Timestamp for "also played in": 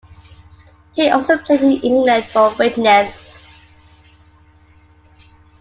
1.11-1.73